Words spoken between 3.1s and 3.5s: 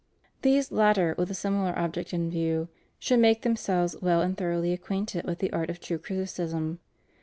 make